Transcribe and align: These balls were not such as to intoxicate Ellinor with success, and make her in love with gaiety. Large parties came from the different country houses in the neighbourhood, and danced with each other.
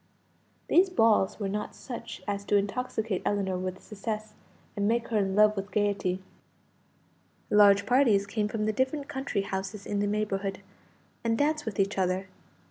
These 0.67 0.89
balls 0.89 1.39
were 1.39 1.47
not 1.47 1.75
such 1.75 2.23
as 2.27 2.43
to 2.45 2.55
intoxicate 2.55 3.21
Ellinor 3.23 3.59
with 3.59 3.83
success, 3.83 4.33
and 4.75 4.87
make 4.87 5.09
her 5.09 5.17
in 5.19 5.35
love 5.35 5.55
with 5.55 5.71
gaiety. 5.71 6.23
Large 7.51 7.85
parties 7.85 8.25
came 8.25 8.47
from 8.47 8.65
the 8.65 8.73
different 8.73 9.07
country 9.07 9.43
houses 9.43 9.85
in 9.85 9.99
the 9.99 10.07
neighbourhood, 10.07 10.61
and 11.23 11.37
danced 11.37 11.67
with 11.67 11.79
each 11.79 11.99
other. 11.99 12.25